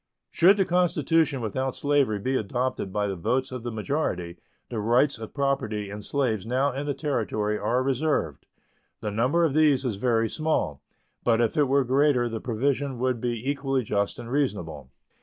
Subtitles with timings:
[0.31, 4.37] Should the constitution without slavery be adopted by the votes of the majority,
[4.69, 8.47] the rights of property in slaves now in the Territory are reserved.
[9.01, 10.81] The number of these is very small,
[11.23, 14.89] but if it were greater the provision would be equally just and reasonable.